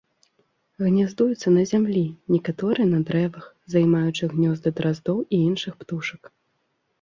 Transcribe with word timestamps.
Гняздуюцца 0.85 1.51
на 1.57 1.65
зямлі, 1.71 2.01
некаторыя 2.35 2.87
на 2.93 2.99
дрэвах, 3.09 3.45
займаючы 3.75 4.23
гнёзды 4.33 4.69
драздоў 4.81 5.17
і 5.33 5.43
іншых 5.51 5.73
птушак. 5.85 6.23